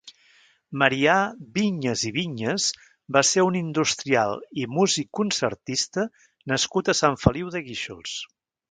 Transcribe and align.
Marià 0.83 1.17
Vinyas 1.57 2.05
i 2.11 2.11
Vinyas 2.15 2.65
va 3.19 3.23
ser 3.33 3.45
un 3.51 3.59
industrial 3.61 4.35
i 4.63 4.67
músic 4.79 5.11
concertista 5.21 6.11
nascut 6.55 6.93
a 6.93 6.99
Sant 7.05 7.25
Feliu 7.29 7.55
de 7.59 7.67
Guíxols. 7.71 8.21